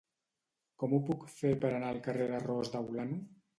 [0.83, 3.25] Com ho puc fer per anar al carrer de Ros de Olano?